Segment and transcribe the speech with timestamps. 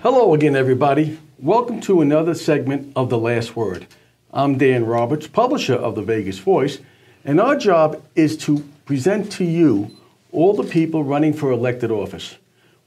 [0.00, 1.18] Hello again, everybody.
[1.40, 3.88] Welcome to another segment of The Last Word.
[4.32, 6.78] I'm Dan Roberts, publisher of the Vegas Voice,
[7.24, 9.90] and our job is to present to you
[10.30, 12.36] all the people running for elected office.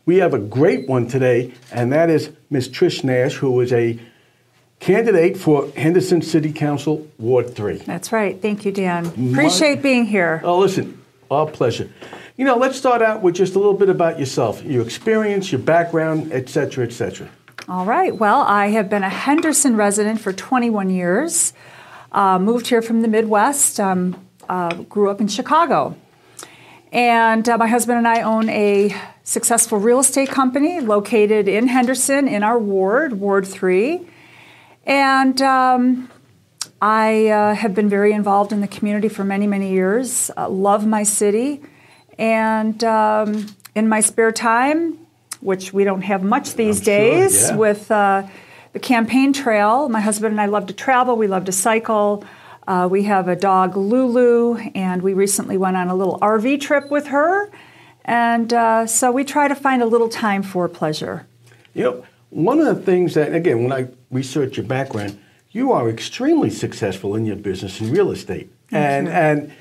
[0.05, 2.69] We have a great one today, and that is Ms.
[2.69, 3.99] Trish Nash, who is a
[4.79, 7.79] candidate for Henderson City Council, Ward 3.
[7.79, 8.41] That's right.
[8.41, 9.07] Thank you, Dan.
[9.07, 10.39] Appreciate My, being here.
[10.45, 11.89] Oh, listen, our pleasure.
[12.41, 15.61] You know, let's start out with just a little bit about yourself, your experience, your
[15.61, 17.29] background, et cetera, et cetera.
[17.69, 18.17] All right.
[18.17, 21.53] Well, I have been a Henderson resident for 21 years.
[22.11, 23.79] Uh, moved here from the Midwest.
[23.79, 25.95] Um, uh, grew up in Chicago.
[26.91, 32.27] And uh, my husband and I own a successful real estate company located in Henderson
[32.27, 34.01] in our ward, Ward 3.
[34.87, 36.09] And um,
[36.81, 40.31] I uh, have been very involved in the community for many, many years.
[40.35, 41.61] Uh, love my city.
[42.17, 44.97] And um, in my spare time,
[45.39, 47.55] which we don't have much these I'm days sure, yeah.
[47.57, 48.27] with uh,
[48.73, 52.23] the campaign trail, my husband and I love to travel, we love to cycle.
[52.67, 56.91] Uh, we have a dog, Lulu, and we recently went on a little RV trip
[56.91, 57.51] with her.
[58.05, 61.25] And uh, so we try to find a little time for pleasure.
[61.73, 65.19] You know, one of the things that, again, when I research your background,
[65.51, 68.49] you are extremely successful in your business in real estate.
[68.69, 69.13] Thank and, you.
[69.13, 69.53] and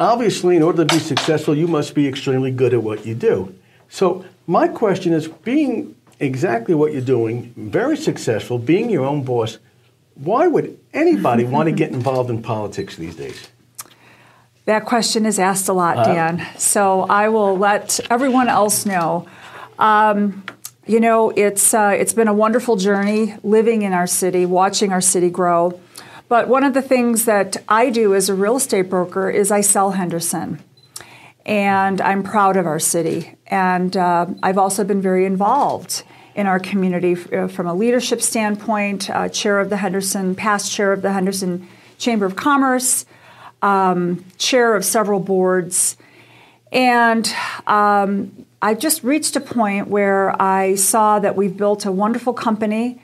[0.00, 3.54] obviously, in order to be successful, you must be extremely good at what you do.
[3.88, 9.58] So, my question is being exactly what you're doing, very successful, being your own boss,
[10.14, 13.48] why would anybody want to get involved in politics these days?
[14.66, 16.46] That question is asked a lot, uh, Dan.
[16.58, 19.26] So I will let everyone else know.
[19.78, 20.44] Um,
[20.86, 25.00] you know, it's uh, it's been a wonderful journey living in our city, watching our
[25.00, 25.80] city grow.
[26.30, 29.62] But one of the things that I do as a real estate broker is I
[29.62, 30.62] sell Henderson,
[31.44, 33.34] and I'm proud of our city.
[33.48, 36.04] And uh, I've also been very involved
[36.36, 40.92] in our community uh, from a leadership standpoint, uh, chair of the Henderson, past chair
[40.92, 41.66] of the Henderson
[41.98, 43.06] Chamber of Commerce,
[43.60, 45.96] um, chair of several boards.
[46.70, 47.28] And
[47.66, 53.02] um, I just reached a point where I saw that we've built a wonderful company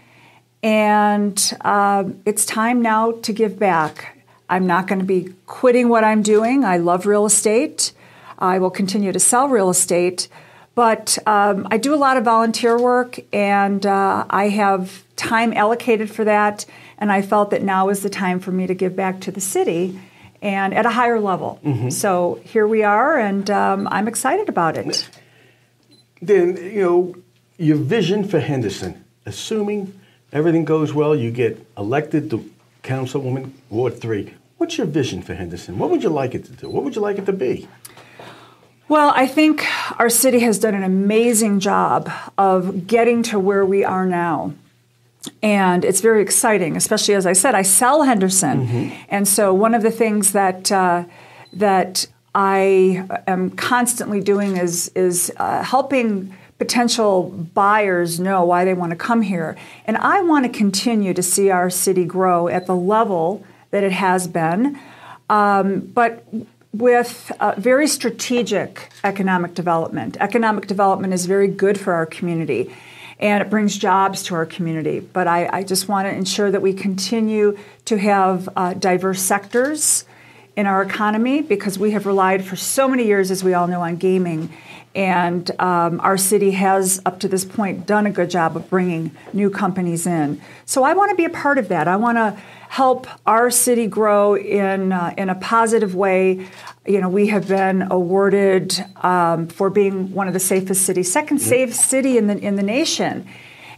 [0.62, 4.18] and uh, it's time now to give back.
[4.48, 6.64] I'm not going to be quitting what I'm doing.
[6.64, 7.92] I love real estate.
[8.38, 10.28] I will continue to sell real estate.
[10.74, 16.10] But um, I do a lot of volunteer work, and uh, I have time allocated
[16.10, 16.66] for that.
[16.98, 19.40] And I felt that now is the time for me to give back to the
[19.40, 19.98] city
[20.42, 21.58] and at a higher level.
[21.64, 21.90] Mm-hmm.
[21.90, 25.08] So here we are, and um, I'm excited about it.
[26.20, 27.14] Then, you know,
[27.58, 29.98] your vision for Henderson, assuming
[30.32, 32.50] everything goes well, you get elected to
[32.82, 34.34] Councilwoman Ward 3.
[34.58, 35.78] What's your vision for Henderson?
[35.78, 36.70] What would you like it to do?
[36.70, 37.68] What would you like it to be?
[38.88, 39.66] Well, I think
[39.98, 44.54] our city has done an amazing job of getting to where we are now.
[45.42, 48.66] And it's very exciting, especially as I said, I sell Henderson.
[48.66, 49.04] Mm-hmm.
[49.08, 51.04] And so one of the things that, uh,
[51.52, 57.24] that I am constantly doing is, is uh, helping potential
[57.54, 59.56] buyers know why they want to come here.
[59.84, 63.92] And I want to continue to see our city grow at the level that it
[63.92, 64.78] has been.
[65.28, 66.24] Um, but
[66.72, 70.16] with uh, very strategic economic development.
[70.20, 72.74] Economic development is very good for our community
[73.18, 75.00] and it brings jobs to our community.
[75.00, 77.56] But I, I just want to ensure that we continue
[77.86, 80.04] to have uh, diverse sectors
[80.54, 83.80] in our economy because we have relied for so many years, as we all know,
[83.80, 84.52] on gaming.
[84.96, 89.10] And um, our city has, up to this point, done a good job of bringing
[89.34, 90.40] new companies in.
[90.64, 91.86] So I want to be a part of that.
[91.86, 92.30] I want to
[92.70, 96.46] help our city grow in uh, in a positive way.
[96.86, 101.40] You know, we have been awarded um, for being one of the safest cities, second
[101.40, 103.28] safe city in the in the nation.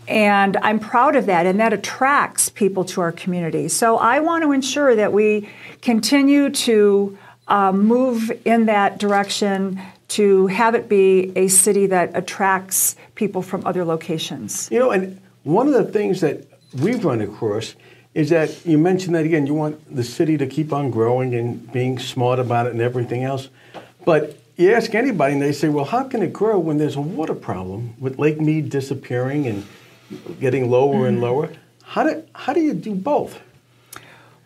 [0.06, 3.66] And I'm proud of that, and that attracts people to our community.
[3.66, 5.48] So I want to ensure that we
[5.82, 7.18] continue to
[7.48, 13.64] uh, move in that direction to have it be a city that attracts people from
[13.66, 14.68] other locations.
[14.70, 17.74] You know, and one of the things that we've run across
[18.14, 21.70] is that you mentioned that again, you want the city to keep on growing and
[21.72, 23.48] being smart about it and everything else.
[24.04, 27.00] But you ask anybody and they say, well, how can it grow when there's a
[27.00, 29.66] water problem with Lake Mead disappearing and
[30.40, 31.04] getting lower mm-hmm.
[31.04, 31.52] and lower?
[31.84, 33.40] How do, how do you do both?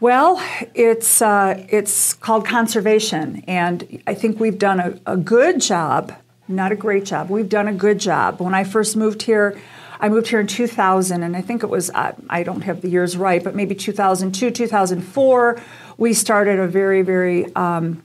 [0.02, 0.42] Well,
[0.74, 6.12] it's, uh, it's called conservation, and I think we've done a, a good job,
[6.48, 8.40] not a great job, we've done a good job.
[8.40, 9.56] When I first moved here,
[10.00, 12.88] I moved here in 2000, and I think it was, uh, I don't have the
[12.88, 15.62] years right, but maybe 2002, 2004,
[15.98, 18.02] we started a very, very um,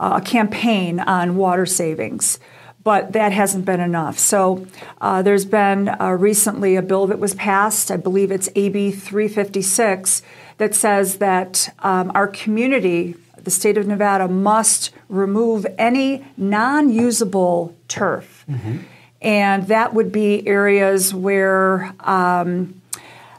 [0.00, 2.40] uh, campaign on water savings.
[2.86, 4.16] But that hasn't been enough.
[4.16, 4.64] So
[5.00, 10.22] uh, there's been uh, recently a bill that was passed, I believe it's AB 356,
[10.58, 17.74] that says that um, our community, the state of Nevada, must remove any non usable
[17.88, 18.44] turf.
[18.48, 18.76] Mm-hmm.
[19.20, 22.75] And that would be areas where um,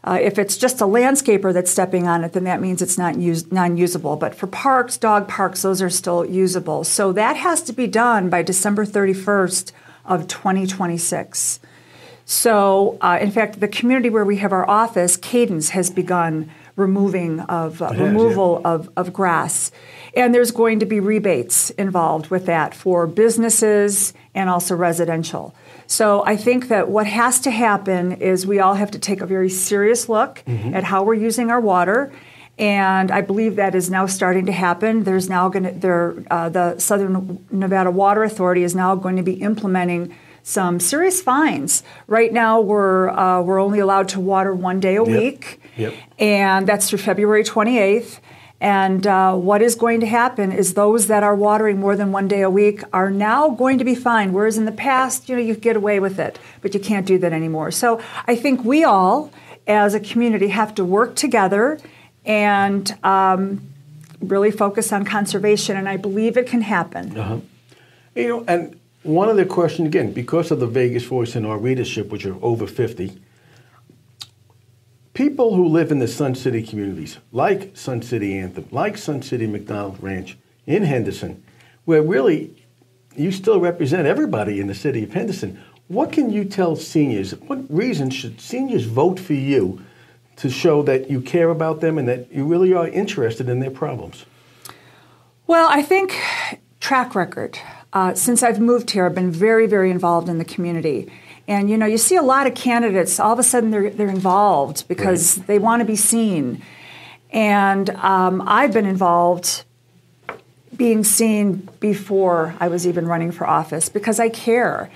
[0.08, 3.20] uh, if it's just a landscaper that's stepping on it, then that means it's not
[3.20, 4.16] use, non-usable.
[4.16, 6.86] But for parks, dog parks, those are still usable.
[6.86, 9.74] So that has to be done by December 31st
[10.06, 11.60] of 2026.
[12.24, 17.42] So, uh, in fact, the community where we have our office, Cadence, has begun removing
[17.42, 18.72] of uh, removal yeah.
[18.72, 19.72] of, of grass.
[20.16, 25.54] And there's going to be rebates involved with that for businesses and also residential.
[25.88, 29.26] So I think that what has to happen is we all have to take a
[29.26, 30.74] very serious look mm-hmm.
[30.74, 32.14] at how we're using our water.
[32.60, 35.04] And I believe that is now starting to happen.
[35.04, 39.24] There's now going to there uh, the Southern Nevada Water Authority is now going to
[39.24, 41.84] be implementing some serious fines.
[42.08, 45.08] Right now, we're uh, we're only allowed to water one day a yep.
[45.08, 45.94] week, yep.
[46.20, 48.20] and that's through February 28th.
[48.60, 52.28] And uh, what is going to happen is those that are watering more than one
[52.28, 54.34] day a week are now going to be fined.
[54.34, 57.06] Whereas in the past, you know, you could get away with it, but you can't
[57.06, 57.70] do that anymore.
[57.70, 59.32] So I think we all,
[59.68, 61.80] as a community, have to work together
[62.26, 63.62] and um,
[64.22, 65.78] really focus on conservation.
[65.78, 67.16] And I believe it can happen.
[67.16, 67.40] Uh-huh.
[68.16, 72.10] You know, and one other question again, because of the Vegas Voice and our readership,
[72.10, 73.22] which are over 50,
[75.18, 79.48] People who live in the Sun City communities, like Sun City Anthem, like Sun City
[79.48, 80.38] MacDonald Ranch
[80.68, 81.44] in Henderson,
[81.86, 82.64] where really
[83.16, 85.60] you still represent everybody in the city of Henderson.
[85.88, 87.32] What can you tell seniors?
[87.32, 89.82] What reason should seniors vote for you
[90.36, 93.72] to show that you care about them and that you really are interested in their
[93.72, 94.24] problems?
[95.48, 96.16] Well, I think
[96.80, 97.58] track record.
[97.92, 101.12] Uh, since I've moved here, I've been very, very involved in the community.
[101.48, 104.10] And you know, you see a lot of candidates, all of a sudden they're, they're
[104.10, 105.48] involved because right.
[105.48, 106.62] they want to be seen.
[107.32, 109.64] And um, I've been involved
[110.76, 114.90] being seen before I was even running for office because I care.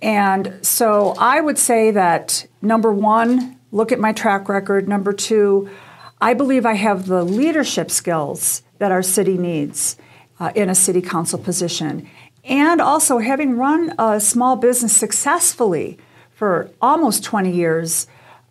[0.00, 4.88] And so I would say that number one, look at my track record.
[4.88, 5.68] Number two,
[6.20, 9.96] I believe I have the leadership skills that our city needs
[10.38, 12.08] uh, in a city council position
[12.46, 15.98] and also having run a small business successfully
[16.30, 18.06] for almost 20 years,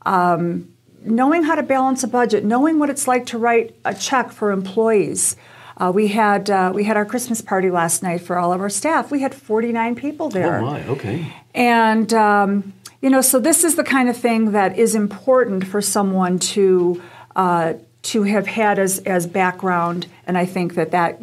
[0.06, 0.72] um,
[1.02, 4.52] knowing how to balance a budget, knowing what it's like to write a check for
[4.52, 5.36] employees.
[5.78, 8.70] Uh, we had uh, we had our Christmas party last night for all of our
[8.70, 9.12] staff.
[9.12, 10.60] We had 49 people there.
[10.60, 11.34] Oh my, okay.
[11.54, 15.82] And um, you know, so this is the kind of thing that is important for
[15.82, 17.04] someone to
[17.36, 21.20] uh, to have had as as background, and I think that that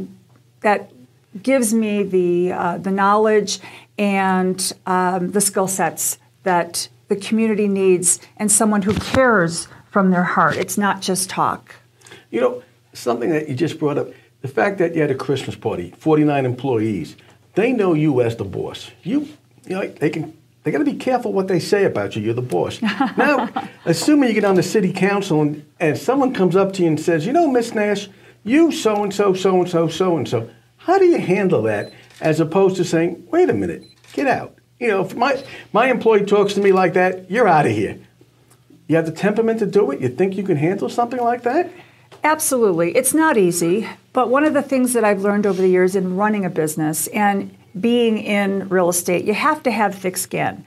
[0.60, 0.92] that
[1.40, 3.60] gives me the uh, the knowledge
[3.98, 10.24] and um, the skill sets that the community needs and someone who cares from their
[10.24, 10.56] heart.
[10.56, 11.76] It's not just talk.
[12.30, 12.62] You know,
[12.92, 14.08] something that you just brought up
[14.42, 17.16] the fact that you had a Christmas party, 49 employees,
[17.54, 18.90] they know you as the boss.
[19.02, 19.28] You,
[19.66, 20.36] you know, they can.
[20.64, 22.22] They got to be careful what they say about you.
[22.22, 22.80] You're the boss.
[23.16, 23.48] now,
[23.84, 27.00] assuming you get on the city council and, and someone comes up to you and
[27.00, 28.08] says, "You know, Miss Nash,
[28.44, 30.48] you so and so, so and so, so and so."
[30.84, 33.84] How do you handle that as opposed to saying, wait a minute,
[34.14, 34.56] get out?
[34.80, 38.00] You know, if my, my employee talks to me like that, you're out of here.
[38.88, 40.00] You have the temperament to do it?
[40.00, 41.70] You think you can handle something like that?
[42.24, 42.96] Absolutely.
[42.96, 46.16] It's not easy, but one of the things that I've learned over the years in
[46.16, 50.64] running a business and being in real estate, you have to have thick skin.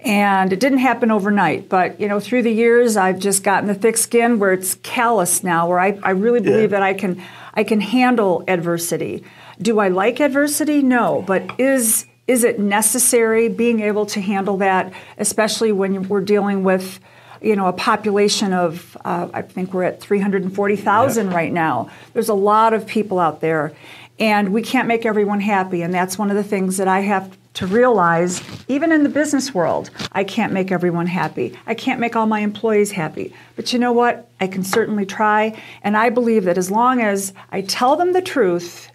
[0.00, 3.74] And it didn't happen overnight, but you know, through the years, I've just gotten the
[3.74, 6.78] thick skin where it's callous now, where I, I really believe yeah.
[6.78, 9.22] that I can I can handle adversity.
[9.60, 10.82] Do I like adversity?
[10.82, 16.62] No, but is is it necessary being able to handle that, especially when we're dealing
[16.62, 17.00] with
[17.42, 21.34] you know a population of uh, I think we're at 340,000 yeah.
[21.34, 21.90] right now.
[22.12, 23.72] There's a lot of people out there,
[24.18, 27.36] and we can't make everyone happy, and that's one of the things that I have
[27.54, 31.58] to realize, even in the business world, I can't make everyone happy.
[31.66, 33.34] I can't make all my employees happy.
[33.56, 34.30] But you know what?
[34.40, 35.60] I can certainly try.
[35.82, 38.89] And I believe that as long as I tell them the truth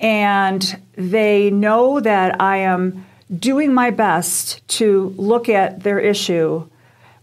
[0.00, 3.06] and they know that I am
[3.38, 6.66] doing my best to look at their issue,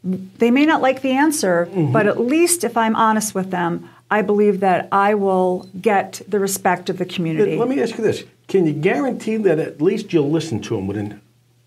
[0.04, 1.92] they may not like the answer, mm-hmm.
[1.92, 6.40] but at least if I'm honest with them, I believe that I will get the
[6.40, 7.58] respect of the community.
[7.58, 10.88] Let me ask you this can you guarantee that at least you'll listen to them
[10.88, 11.20] with an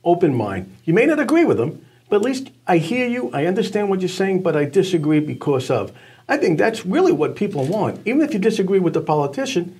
[0.04, 0.74] open mind?
[0.84, 4.00] You may not agree with them, but at least I hear you, I understand what
[4.00, 5.92] you're saying, but I disagree because of.
[6.28, 8.00] I think that's really what people want.
[8.06, 9.78] Even if you disagree with the politician,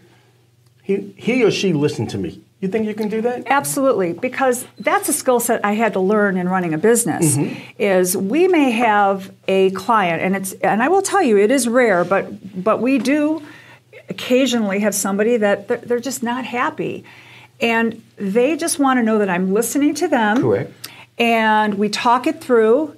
[0.90, 2.42] he, he or she listened to me.
[2.61, 3.47] You think you can do that?
[3.47, 7.37] Absolutely, because that's a skill set I had to learn in running a business.
[7.37, 7.59] Mm-hmm.
[7.78, 11.66] Is we may have a client, and it's and I will tell you it is
[11.68, 12.25] rare, but
[12.62, 13.42] but we do
[14.11, 17.04] occasionally have somebody that they're, they're just not happy,
[17.61, 20.42] and they just want to know that I'm listening to them.
[20.42, 20.70] Correct.
[21.18, 22.94] And we talk it through,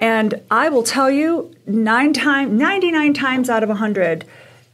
[0.00, 4.24] and I will tell you, nine times, ninety nine times out of hundred,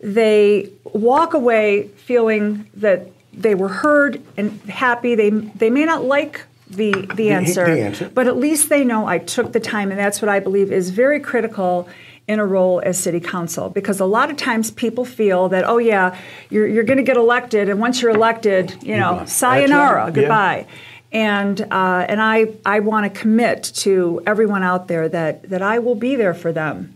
[0.03, 5.15] they walk away feeling that they were heard and happy.
[5.15, 8.11] They they may not like the the answer, the answer.
[8.13, 10.91] but at least they know I took the time, and that's what I believe is
[10.91, 11.89] very critical
[12.29, 13.69] in a role as city council.
[13.69, 16.19] Because a lot of times people feel that oh yeah,
[16.51, 19.25] you're you're going to get elected, and once you're elected, you know, Goodbye.
[19.27, 20.07] sayonara, right.
[20.09, 20.21] Yeah.
[20.23, 20.67] goodbye.
[21.13, 25.79] And uh, and I I want to commit to everyone out there that that I
[25.79, 26.95] will be there for them.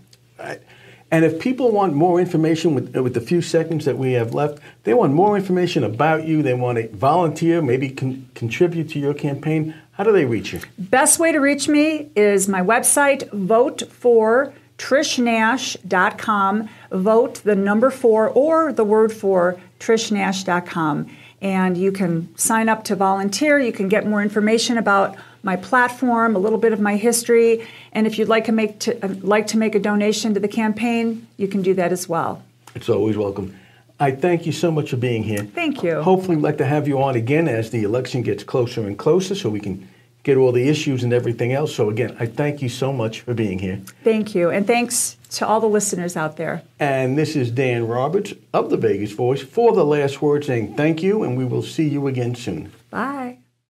[1.11, 4.59] And if people want more information with, with the few seconds that we have left,
[4.83, 9.15] they want more information about you, they want to volunteer, maybe con- contribute to your
[9.15, 10.61] campaign, how do they reach you?
[10.79, 16.69] Best way to reach me is my website, vote for trishnash.com.
[16.93, 21.11] Vote the number four or the word for trishnash.com.
[21.41, 23.59] And you can sign up to volunteer.
[23.59, 25.17] You can get more information about
[25.47, 29.03] my platform, a little bit of my history, and if you'd like to make to,
[29.03, 32.43] uh, like to make a donation to the campaign, you can do that as well.
[32.75, 33.57] It's always welcome.
[33.99, 35.45] I thank you so much for being here.
[35.45, 36.03] Thank you.
[36.03, 39.35] Hopefully, we'd like to have you on again as the election gets closer and closer
[39.35, 39.89] so we can
[40.23, 41.75] get all the issues and everything else.
[41.75, 43.81] So, again, I thank you so much for being here.
[44.03, 46.63] Thank you, and thanks to all the listeners out there.
[46.81, 51.03] And this is Dan Roberts of the Vegas Voice for the last word saying thank
[51.03, 52.73] you, and we will see you again soon.
[52.91, 53.39] Bye.